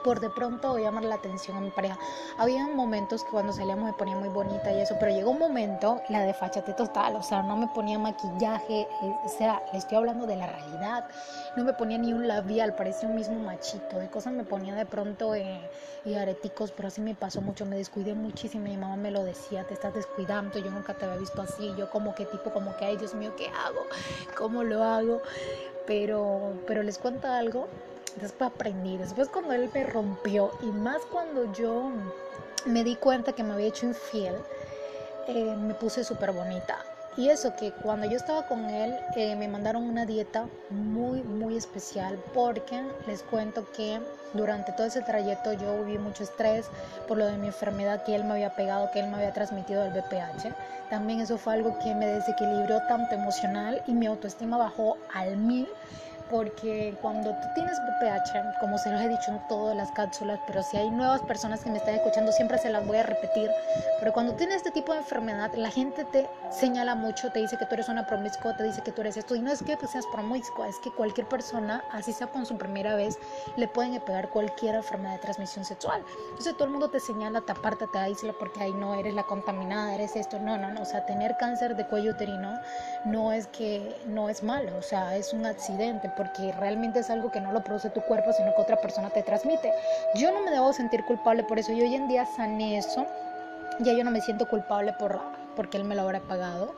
[0.05, 1.97] por de pronto llamar la atención a mi pareja.
[2.37, 5.99] Había momentos que cuando salíamos me ponía muy bonita y eso, pero llegó un momento,
[6.09, 9.97] la de fachate total, o sea, no me ponía maquillaje, eh, o sea, le estoy
[9.97, 11.07] hablando de la realidad,
[11.55, 14.85] no me ponía ni un labial, parecía un mismo machito, de cosas me ponía de
[14.85, 15.59] pronto eh,
[16.05, 19.65] y areticos, pero así me pasó mucho, me descuidé muchísimo, mi mamá me lo decía,
[19.65, 22.85] te estás descuidando, yo nunca te había visto así, yo como que tipo, como que,
[22.85, 23.81] ay Dios mío, ¿qué hago?
[24.37, 25.21] ¿Cómo lo hago?
[25.87, 27.67] Pero, pero les cuento algo,
[28.15, 31.91] después aprendí, después cuando él me rompió y más cuando yo
[32.65, 34.35] me di cuenta que me había hecho infiel,
[35.27, 36.77] eh, me puse súper bonita.
[37.17, 41.55] Y eso que cuando yo estaba con él eh, me mandaron una dieta muy muy
[41.55, 44.01] especial porque les cuento que
[44.33, 46.65] durante todo ese trayecto yo viví mucho estrés
[47.07, 49.85] por lo de mi enfermedad que él me había pegado, que él me había transmitido
[49.85, 50.53] el BPH.
[50.89, 55.69] También eso fue algo que me desequilibró tanto emocional y mi autoestima bajó al mil
[56.29, 60.63] porque cuando tú tienes BPH, como se los he dicho en todas las cápsulas, pero
[60.63, 63.49] si hay nuevas personas que me están escuchando, siempre se las voy a repetir,
[63.99, 67.65] pero cuando tienes este tipo de enfermedad, la gente te señala mucho, te dice que
[67.65, 69.91] tú eres una promiscua, te dice que tú eres esto, y no es que pues,
[69.91, 73.17] seas promiscua, es que cualquier persona, así sea con su primera vez,
[73.57, 76.03] le pueden pegar cualquier enfermedad de transmisión sexual.
[76.29, 79.23] Entonces todo el mundo te señala, te aparta, te aísla porque ahí no eres la
[79.23, 82.59] contaminada, eres esto, no, no, no, o sea, tener cáncer de cuello uterino
[83.05, 87.31] no es que no es malo, o sea, es un accidente porque realmente es algo
[87.31, 89.71] que no lo produce tu cuerpo, sino que otra persona te transmite.
[90.15, 93.05] Yo no me debo sentir culpable por eso, yo hoy en día sané eso,
[93.79, 95.19] ya yo no me siento culpable por,
[95.55, 96.73] porque él me lo habrá pagado.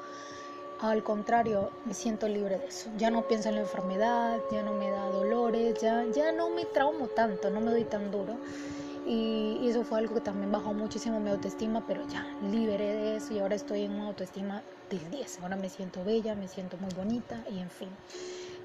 [0.80, 2.92] Al contrario, me siento libre de eso.
[2.98, 6.66] Ya no pienso en la enfermedad, ya no me da dolores, ya, ya no me
[6.66, 8.36] traumo tanto, no me doy tan duro.
[9.08, 13.16] Y, y eso fue algo que también bajó muchísimo mi autoestima, pero ya liberé de
[13.16, 15.40] eso y ahora estoy en una autoestima del 10.
[15.40, 17.90] Ahora me siento bella, me siento muy bonita y en fin.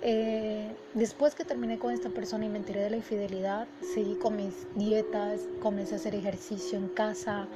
[0.03, 4.37] Eh, después que terminé con esta persona y me enteré de la infidelidad, seguí con
[4.37, 7.49] mis dietas, comencé a hacer ejercicio en casa,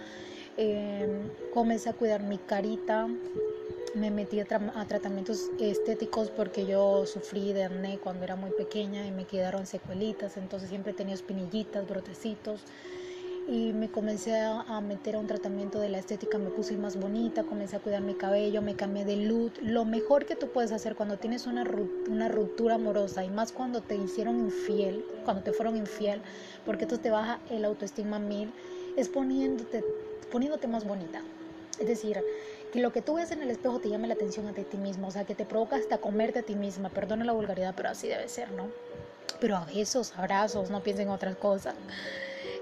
[0.57, 3.09] eh, comencé a cuidar mi carita
[3.97, 9.11] me metí a, tratamientos estéticos porque yo sufrí de acné cuando era muy pequeña y
[9.11, 12.63] me quedaron secuelitas, entonces siempre tenía espinillitas, brotecitos
[13.49, 17.45] y me comencé a, meter a un tratamiento de la estética, me puse más bonita,
[17.45, 19.53] comencé a cuidar mi cabello, me cambié de look.
[19.63, 21.65] Lo mejor que tú puedes hacer cuando tienes una,
[22.09, 26.23] una ruptura amorosa y más cuando te hicieron infiel, cuando te fueron infiel,
[26.65, 28.53] porque esto te baja el autoestima mil,
[28.97, 29.85] es poniéndote,
[30.33, 31.23] poniéndote más bonita.
[31.79, 32.21] Es decir,
[32.73, 35.07] que lo que tú ves en el espejo te llame la atención a ti mismo,
[35.07, 38.09] o sea, que te provoca hasta comerte a ti misma, perdona la vulgaridad, pero así
[38.09, 38.67] debe ser, ¿no?
[39.41, 41.75] Pero a besos, abrazos, no piensen en otras cosas.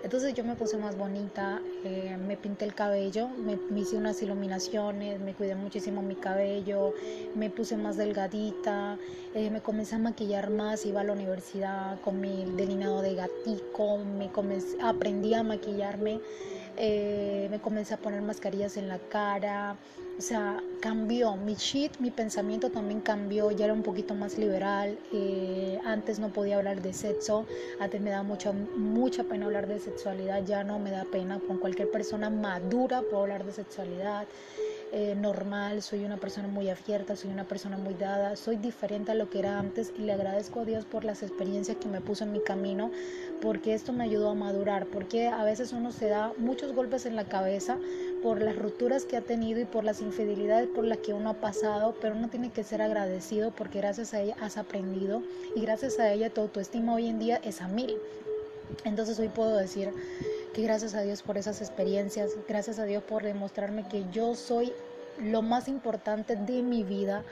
[0.05, 5.19] Entonces yo me puse más bonita, eh, me pinté el cabello, me, hice unas iluminaciones,
[5.19, 6.93] me cuidé muchísimo mi cabello,
[7.35, 8.99] me puse más delgadita,
[9.35, 13.97] eh, me comencé a maquillar más, iba a la universidad con mi delineado de gatico,
[13.97, 16.21] me comencé, aprendí a maquillarme,
[16.77, 19.77] eh, me comencé a poner mascarillas en la cara,
[20.17, 24.97] o sea, cambió mi shit, mi pensamiento también cambió, ya era un poquito más liberal.
[25.13, 27.47] Eh, antes no podía hablar de sexo,
[27.81, 31.41] antes me da mucha, mucha pena hablar de sexualidad, ya no me da pena.
[31.41, 34.27] Con cualquier persona madura puedo hablar de sexualidad.
[34.93, 39.15] Eh, normal, soy una persona muy abierta, soy una persona muy dada, soy diferente a
[39.15, 42.23] lo que era antes y le agradezco a Dios por las experiencias que me puso
[42.23, 42.93] en mi camino,
[43.43, 47.17] porque esto me ayudó a madurar, porque a veces uno se da muchos golpes en
[47.17, 47.77] la cabeza
[48.23, 51.35] por las rupturas que ha tenido y por las infidelidades por las que uno ha
[51.35, 55.23] pasado, pero uno tiene que ser agradecido porque gracias a ella has aprendido
[55.57, 57.97] y gracias a ella tu autoestima hoy en día es a mil.
[58.85, 59.93] Entonces hoy puedo decir
[60.55, 64.73] que gracias a Dios por esas experiencias, gracias a Dios por demostrarme que yo soy
[65.21, 67.25] lo más importante de mi vida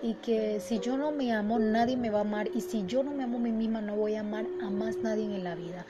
[0.00, 3.02] y que si yo no me amo, nadie me va a amar y si yo
[3.02, 5.56] no me amo a mí misma, no voy a amar a más nadie en la
[5.56, 5.86] vida.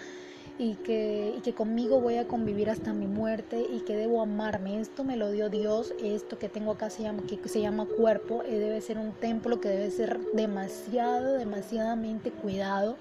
[0.60, 4.80] Y que, y que conmigo voy a convivir hasta mi muerte y que debo amarme.
[4.80, 8.42] Esto me lo dio Dios, esto que tengo acá se llama, que se llama cuerpo,
[8.44, 12.96] eh, debe ser un templo que debe ser demasiado, demasiadamente cuidado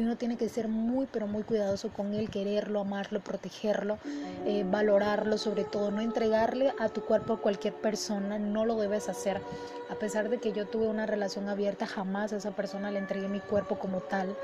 [0.00, 3.98] y uno tiene que ser muy, pero muy cuidadoso con él, quererlo, amarlo, protegerlo,
[4.46, 9.10] eh, valorarlo, sobre todo, no entregarle a tu cuerpo a cualquier persona, no lo debes
[9.10, 9.42] hacer.
[9.90, 13.28] A pesar de que yo tuve una relación abierta, jamás a esa persona le entregué
[13.28, 14.34] mi cuerpo como tal.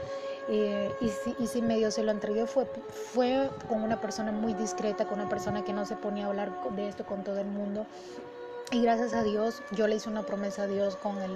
[0.50, 4.52] Eh, y, si, y si medio se lo entregué fue, fue con una persona muy
[4.52, 7.46] discreta, con una persona que no se ponía a hablar de esto con todo el
[7.46, 7.86] mundo.
[8.72, 11.30] Y gracias a Dios, yo le hice una promesa a Dios con el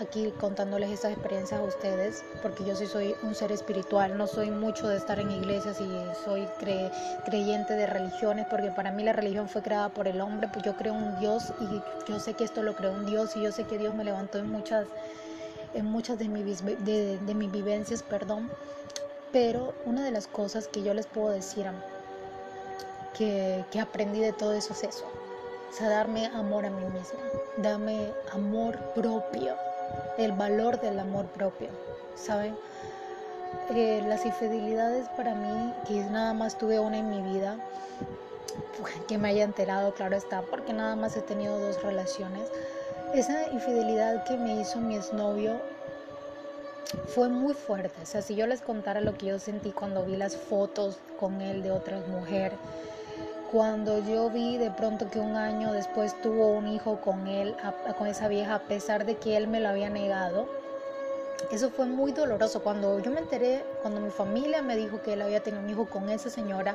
[0.00, 4.50] aquí contándoles estas experiencias a ustedes, porque yo sí soy un ser espiritual, no soy
[4.50, 5.90] mucho de estar en iglesias y
[6.24, 6.46] soy
[7.24, 10.76] creyente de religiones, porque para mí la religión fue creada por el hombre, pues yo
[10.76, 13.64] creo un Dios y yo sé que esto lo creó un Dios y yo sé
[13.64, 14.88] que Dios me levantó en muchas,
[15.74, 18.50] en muchas de, mis, de, de mis vivencias, perdón,
[19.32, 21.66] pero una de las cosas que yo les puedo decir
[23.16, 25.04] que, que aprendí de todo eso es eso,
[25.70, 27.20] o sea, darme amor a mí misma,
[27.58, 29.56] darme amor propio
[30.18, 31.68] el valor del amor propio,
[32.14, 32.56] ¿saben?
[33.74, 37.56] Eh, las infidelidades para mí, que nada más tuve una en mi vida,
[39.08, 42.48] que me haya enterado, claro está, porque nada más he tenido dos relaciones.
[43.14, 45.60] Esa infidelidad que me hizo mi exnovio
[47.14, 48.02] fue muy fuerte.
[48.02, 51.40] O sea, si yo les contara lo que yo sentí cuando vi las fotos con
[51.40, 52.52] él de otra mujer,
[53.54, 57.54] cuando yo vi de pronto que un año después tuvo un hijo con él,
[57.96, 60.48] con esa vieja, a pesar de que él me lo había negado,
[61.52, 62.64] eso fue muy doloroso.
[62.64, 65.86] Cuando yo me enteré, cuando mi familia me dijo que él había tenido un hijo
[65.86, 66.74] con esa señora,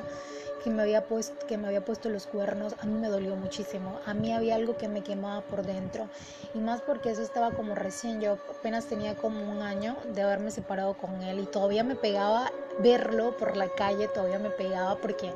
[0.64, 4.00] que me había puesto, los cuernos, a mí me dolió muchísimo.
[4.06, 6.08] A mí había algo que me quemaba por dentro.
[6.54, 10.50] Y más porque eso estaba como recién, yo apenas tenía como un año de haberme
[10.50, 15.32] separado con él y todavía me pegaba verlo por la calle, todavía me pegaba porque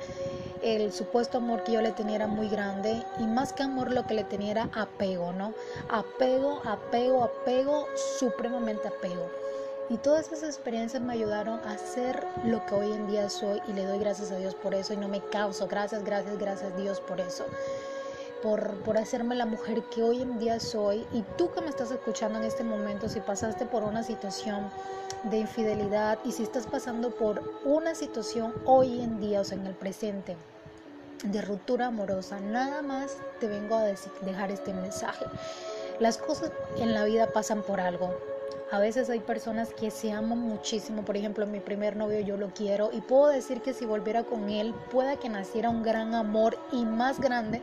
[0.62, 4.06] el supuesto amor que yo le tenía era muy grande y más que amor lo
[4.06, 5.52] que le tenía era apego, ¿no?
[5.88, 7.86] Apego, apego, apego,
[8.18, 9.30] supremamente apego.
[9.90, 13.74] Y todas esas experiencias me ayudaron a ser lo que hoy en día soy y
[13.74, 15.68] le doy gracias a Dios por eso y no me causo.
[15.68, 17.44] Gracias, gracias, gracias Dios por eso.
[18.44, 21.06] Por, por, hacerme la mujer que hoy en día soy.
[21.14, 24.70] Y tú que me estás escuchando en este momento, si pasaste por una situación
[25.30, 29.66] de infidelidad y si estás pasando por una situación hoy en día, o sea, en
[29.66, 30.36] el presente,
[31.24, 35.24] de ruptura amorosa, nada más te vengo a dejar este mensaje.
[35.98, 38.14] Las cosas en la vida pasan por algo.
[38.70, 42.48] A veces hay personas que se aman muchísimo, por ejemplo, mi primer novio yo lo
[42.48, 46.58] quiero y puedo decir que si volviera con él pueda que naciera un gran amor
[46.72, 47.62] y más grande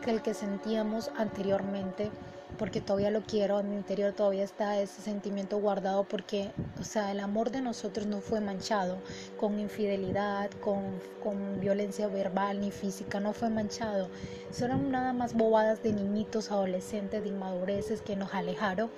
[0.00, 2.10] que el que sentíamos anteriormente
[2.58, 7.10] porque todavía lo quiero, en mi interior todavía está ese sentimiento guardado porque, o sea,
[7.10, 8.98] el amor de nosotros no fue manchado
[9.38, 14.10] con infidelidad, con, con violencia verbal ni física, no fue manchado.
[14.52, 18.90] Son nada más bobadas de niñitos, adolescentes, de inmadureces que nos alejaron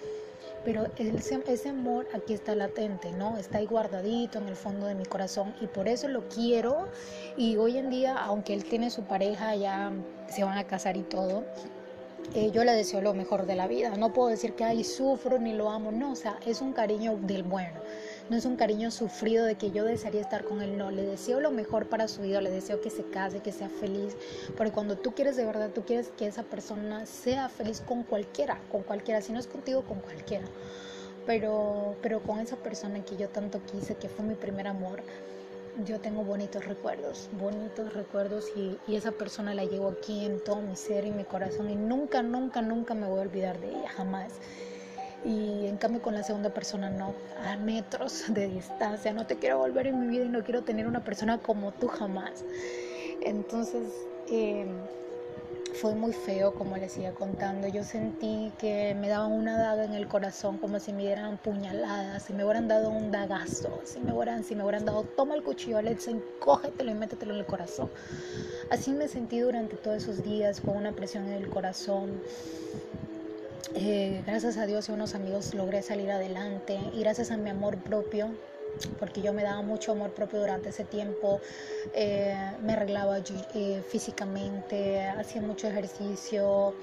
[0.65, 3.37] pero ese, ese, amor aquí está latente, ¿no?
[3.37, 6.89] Está ahí guardadito en el fondo de mi corazón y por eso lo quiero
[7.37, 9.93] y hoy en día, aunque él tiene su pareja, ya
[10.29, 11.45] se van a casar y todo,
[12.35, 13.97] eh, yo le deseo lo mejor de la vida.
[13.97, 17.17] No puedo decir que ay sufro ni lo amo, no, o sea, es un cariño
[17.17, 17.81] del bueno.
[18.31, 21.41] No es un cariño sufrido de que yo desearía estar con él, no, le deseo
[21.41, 24.17] lo mejor para su vida, le deseo que se case, que sea feliz,
[24.57, 28.59] porque cuando tú quieres de verdad, tú quieres que esa persona sea feliz con cualquiera,
[28.71, 30.45] con cualquiera, si no es contigo, con cualquiera.
[31.27, 35.03] Pero, pero con esa persona que yo tanto quise, que fue mi primer amor,
[35.85, 40.61] yo tengo bonitos recuerdos, bonitos recuerdos y, y, esa persona la llevo aquí en todo
[40.61, 43.89] mi ser y mi corazón y nunca, nunca, nunca me voy a olvidar de ella,
[43.89, 44.33] jamás.
[45.25, 49.59] Y en cambio con la segunda persona no, a metros de distancia, no te quiero
[49.59, 52.45] volver en mi vida y no quiero tener una persona como tú jamás.
[53.21, 53.83] Entonces,
[54.31, 54.67] eh,
[55.75, 57.67] fue muy feo, como les iba contando.
[57.69, 62.25] Yo sentí que me daban una daga en el corazón, como si me dieran puñaladas,
[62.25, 65.43] si me hubieran dado un dagazo, si me hubieran, si me hubieran dado, toma el
[65.43, 67.91] cuchillo, Alexa, encógetelo y métetelo en el corazón.
[68.71, 72.21] Así me sentí durante todos esos días, con una presión en el corazón.
[73.75, 76.79] Eh, gracias a Dios y unos amigos logré salir adelante.
[76.93, 78.31] Y gracias a mi amor propio
[78.99, 81.41] porque yo me daba mucho amor propio durante ese tiempo,
[81.95, 86.75] eh, me arreglaba eh, físicamente, hacía mucho ejercicio,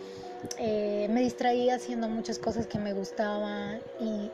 [0.57, 4.29] eh, me distraía haciendo muchas cosas que me gustaban y,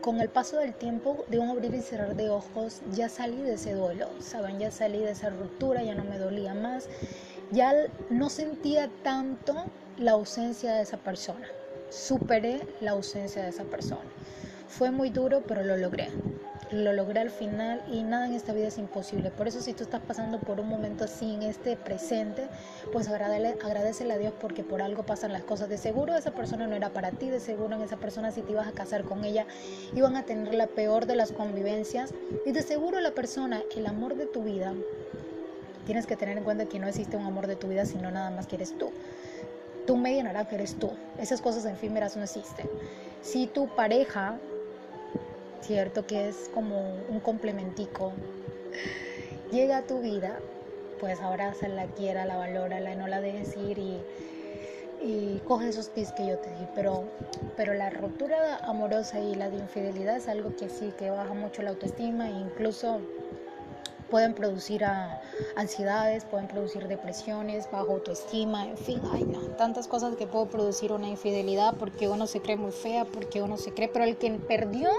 [0.00, 3.54] con el paso del tiempo, de un abrir y cerrar de ojos, ya salí de
[3.54, 4.60] ese duelo, ¿saben?
[4.60, 6.88] Ya salí de esa ruptura, ya no me dolía más,
[7.50, 7.74] ya
[8.08, 9.64] no sentía tanto
[9.98, 11.48] la ausencia de esa persona,
[11.90, 14.10] superé la ausencia de esa persona.
[14.68, 16.10] Fue muy duro, pero lo logré
[16.70, 19.30] lo logré al final y nada en esta vida es imposible.
[19.30, 22.48] Por eso si tú estás pasando por un momento así en este presente,
[22.92, 25.68] pues agradecele a Dios porque por algo pasan las cosas.
[25.68, 28.52] De seguro esa persona no era para ti, de seguro en esa persona si te
[28.52, 29.46] ibas a casar con ella
[29.94, 32.12] iban a tener la peor de las convivencias
[32.44, 34.74] y de seguro la persona, el amor de tu vida,
[35.86, 38.30] tienes que tener en cuenta que no existe un amor de tu vida sino nada
[38.30, 38.90] más que eres tú.
[39.86, 40.90] Tu media naranja eres tú.
[41.18, 42.68] Esas cosas efímeras no existen.
[43.22, 44.38] Si tu pareja
[45.66, 46.06] ¿cierto?
[46.06, 48.12] Que es como un complementico.
[49.50, 50.38] Llega a tu vida,
[51.00, 54.00] pues la quiera, la valora, la no la dejes ir y,
[55.02, 56.66] y coge esos tips que yo te di.
[56.74, 57.04] Pero,
[57.56, 61.62] pero la ruptura amorosa y la de infidelidad es algo que sí, que baja mucho
[61.62, 63.00] la autoestima e incluso
[64.10, 64.84] pueden producir
[65.56, 69.26] ansiedades, pueden producir depresiones, bajo autoestima, en fin, hay
[69.58, 73.56] tantas cosas que puede producir una infidelidad porque uno se cree muy fea, porque uno
[73.56, 74.90] se cree, pero el que perdió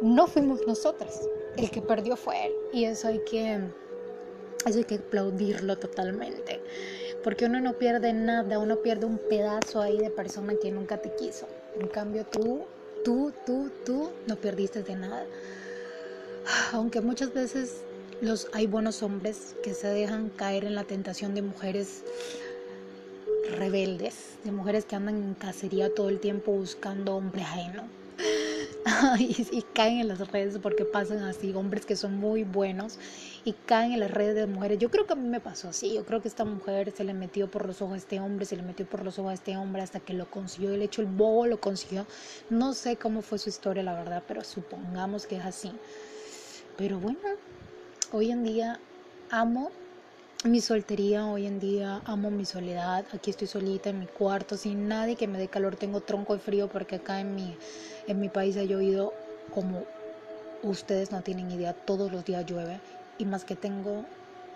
[0.00, 2.52] no fuimos nosotras, el que perdió fue él.
[2.72, 3.60] Y eso hay que,
[4.66, 6.60] eso hay que aplaudirlo totalmente,
[7.24, 11.14] porque uno no pierde nada, uno pierde un pedazo ahí de persona que nunca te
[11.14, 11.46] quiso,
[11.78, 12.66] en cambio tú,
[13.04, 15.24] tú, tú, tú no perdiste de nada,
[16.72, 17.85] aunque muchas veces
[18.20, 22.04] los, hay buenos hombres que se dejan caer en la tentación de mujeres
[23.56, 27.84] rebeldes, de mujeres que andan en cacería todo el tiempo buscando hombre ajeno
[29.18, 32.98] y, caen en las redes porque pasan así, hombres que son muy buenos
[33.44, 34.78] y caen en las redes de mujeres.
[34.78, 37.12] Yo creo que a mí me pasó así, yo creo que esta mujer se le
[37.12, 39.56] metió por los ojos a este hombre, se le metió por los ojos a este
[39.56, 42.06] hombre hasta que lo consiguió, el hecho el bobo lo consiguió.
[42.48, 45.72] No sé cómo fue su historia, la verdad, pero supongamos que es así.
[46.76, 47.18] Pero bueno,
[48.12, 48.80] hoy en día
[49.30, 49.70] amo
[50.44, 54.86] mi soltería hoy en día, amo mi soledad, aquí estoy solita en mi cuarto, sin
[54.86, 57.56] nadie que me dé calor, tengo tronco de frío porque acá en mi,
[58.06, 59.12] en mi país ha llovido
[59.50, 59.82] como
[60.62, 62.80] ustedes no tienen idea, todos los días llueve
[63.18, 64.04] y más que tengo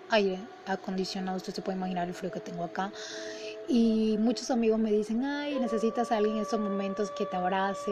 [0.09, 2.93] aire acondicionado, usted se puede imaginar el frío que tengo acá
[3.67, 7.91] y muchos amigos me dicen, ay, necesitas a alguien en estos momentos que te abrace,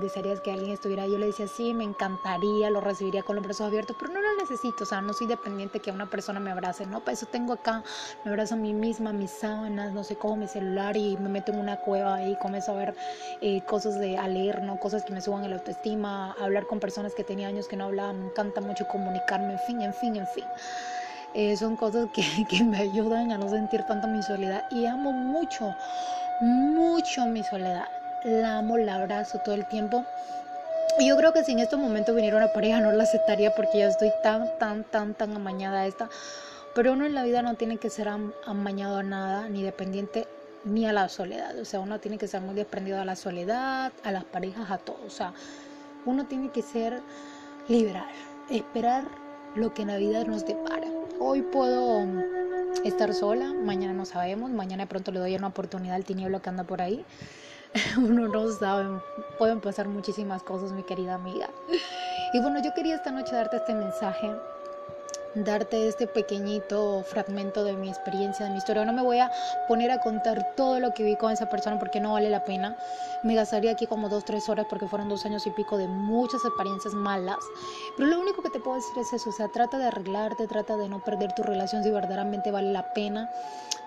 [0.00, 1.06] desearías que alguien estuviera.
[1.06, 4.36] Yo le decía, sí, me encantaría, lo recibiría con los brazos abiertos, pero no lo
[4.36, 7.00] necesito, o sea, no soy dependiente que una persona me abrace, ¿no?
[7.00, 7.82] Para eso tengo acá,
[8.24, 11.52] me abrazo a mí misma, mis sábanas, no sé, cojo mi celular y me meto
[11.52, 12.94] en una cueva y comienzo a ver
[13.40, 14.78] eh, cosas de, a leer, ¿no?
[14.78, 18.12] Cosas que me suban el autoestima, hablar con personas que tenía años que no hablaba,
[18.12, 20.44] me encanta mucho comunicarme, en fin, en fin, en fin.
[21.38, 25.12] Eh, son cosas que, que me ayudan a no sentir tanto mi soledad y amo
[25.12, 25.76] mucho,
[26.40, 27.84] mucho mi soledad.
[28.24, 30.02] La amo, la abrazo todo el tiempo.
[30.98, 33.80] Y yo creo que si en estos momentos viniera una pareja no la aceptaría porque
[33.80, 36.08] ya estoy tan, tan, tan, tan amañada a esta.
[36.74, 38.08] Pero uno en la vida no tiene que ser
[38.46, 40.26] amañado a nada ni dependiente
[40.64, 41.58] ni a la soledad.
[41.58, 44.78] O sea, uno tiene que ser muy desprendido a la soledad, a las parejas, a
[44.78, 45.00] todo.
[45.06, 45.34] O sea,
[46.06, 47.02] uno tiene que ser
[47.68, 48.08] liberal,
[48.48, 49.04] esperar
[49.54, 50.95] lo que Navidad nos depara.
[51.18, 52.06] Hoy puedo
[52.84, 56.50] estar sola, mañana no sabemos, mañana de pronto le doy una oportunidad al tinieblo que
[56.50, 57.04] anda por ahí.
[57.96, 59.00] Uno no sabe,
[59.38, 61.48] pueden pasar muchísimas cosas, mi querida amiga.
[62.34, 64.30] Y bueno, yo quería esta noche darte este mensaje
[65.44, 68.84] darte este pequeñito fragmento de mi experiencia, de mi historia.
[68.84, 69.30] No me voy a
[69.68, 72.76] poner a contar todo lo que vi con esa persona porque no vale la pena.
[73.22, 76.44] Me gastaría aquí como dos, tres horas porque fueron dos años y pico de muchas
[76.44, 77.38] experiencias malas.
[77.96, 80.76] Pero lo único que te puedo decir es eso, o sea, trata de arreglarte, trata
[80.76, 83.30] de no perder tu relación si verdaderamente vale la pena.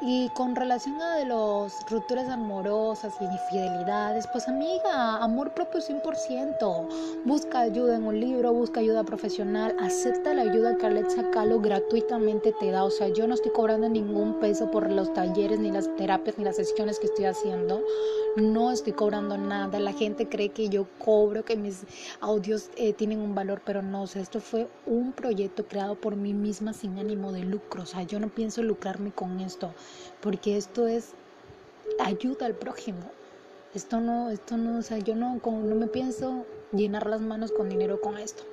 [0.02, 7.26] Y con relación a de los rupturas amorosas y infidelidades, pues amiga, amor propio 100%.
[7.26, 12.52] Busca ayuda en un libro, busca ayuda profesional, acepta la ayuda que Alexa Calo gratuitamente
[12.52, 12.84] te da.
[12.84, 16.44] O sea, yo no estoy cobrando ningún peso por los talleres, ni las terapias, ni
[16.44, 17.82] las sesiones que estoy haciendo.
[18.36, 19.80] No estoy cobrando nada.
[19.80, 21.86] La gente cree que yo cobro, que mis
[22.20, 24.04] audios eh, tienen un valor, pero no.
[24.04, 27.84] O sea, esto fue un proyecto creado por mí misma sin ánimo de lucro.
[27.84, 29.74] O sea, yo no pienso lucrarme con esto
[30.20, 31.14] porque esto es
[32.00, 33.12] ayuda al prójimo.
[33.74, 37.70] Esto no, esto no, o sea, yo no, no me pienso llenar las manos con
[37.70, 38.44] dinero con esto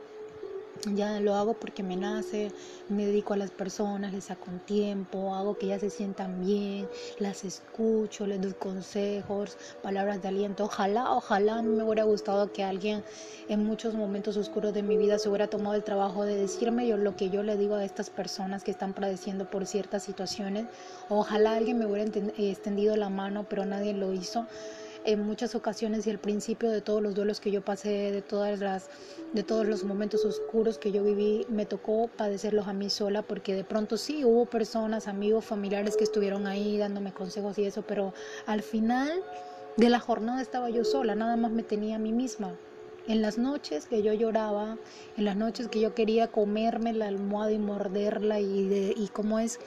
[0.95, 2.53] ya lo hago porque me nace,
[2.89, 6.89] me dedico a las personas, les saco un tiempo, hago que ellas se sientan bien,
[7.19, 10.65] las escucho, les doy consejos, palabras de aliento.
[10.65, 13.03] Ojalá, ojalá me hubiera gustado que alguien
[13.49, 17.17] en muchos momentos oscuros de mi vida se hubiera tomado el trabajo de decirme lo
[17.17, 20.67] que yo le digo a estas personas que están padeciendo por ciertas situaciones.
[21.09, 24.47] Ojalá alguien me hubiera extendido la mano, pero nadie lo hizo
[25.07, 28.59] en muchas ocasiones y al principio de todos los duelos que yo pasé, de todas
[28.59, 28.91] las
[29.33, 33.55] de todos los momentos oscuros que yo viví, me tocó padecerlos a mí sola porque
[33.55, 38.15] de pronto sí hubo personas, amigos, familiares que estuvieron ahí dándome consejos y eso, pero
[38.47, 39.23] al final
[39.77, 42.57] de la jornada estaba yo sola, nada más me tenía a mí misma.
[43.07, 44.79] En las noches que yo lloraba,
[45.17, 49.39] en las noches que yo quería comerme la almohada y morderla y, de, y cómo
[49.39, 49.61] es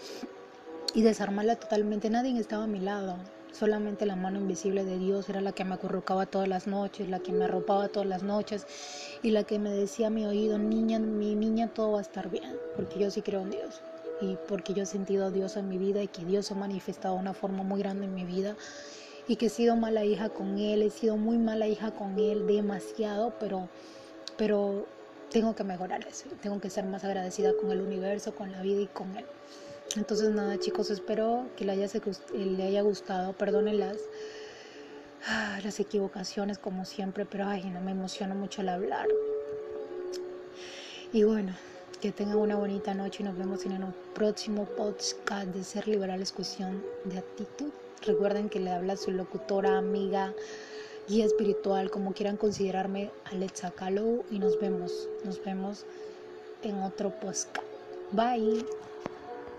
[0.94, 3.16] y desarmarla totalmente, nadie estaba a mi lado.
[3.52, 7.20] Solamente la mano invisible de Dios era la que me acurrucaba todas las noches, la
[7.20, 8.66] que me arropaba todas las noches
[9.22, 12.30] y la que me decía a mi oído, niña, mi niña, todo va a estar
[12.30, 13.82] bien, porque yo sí creo en Dios
[14.22, 16.58] y porque yo he sentido a Dios en mi vida y que Dios se ha
[16.58, 18.56] manifestado de una forma muy grande en mi vida
[19.28, 22.48] y que he sido mala hija con Él, he sido muy mala hija con Él,
[22.48, 23.70] demasiado, pero,
[24.38, 24.88] pero
[25.32, 28.82] tengo que mejorar eso, tengo que ser más agradecida con el universo, con la vida
[28.82, 29.26] y con Él.
[29.96, 31.88] Entonces nada chicos, espero que le haya,
[32.34, 33.98] le haya gustado, perdonen las,
[35.28, 39.08] ah, las equivocaciones como siempre, pero ay, no me emociona mucho al hablar.
[41.12, 41.56] Y bueno,
[42.02, 43.84] que tengan una bonita noche y nos vemos en el
[44.14, 47.72] próximo podcast de Ser Liberal es cuestión de actitud.
[48.06, 50.34] Recuerden que le habla su locutora, amiga,
[51.08, 55.86] guía espiritual, como quieran considerarme, Alexa Calou y nos vemos, nos vemos
[56.62, 57.58] en otro podcast.
[58.12, 58.66] Bye.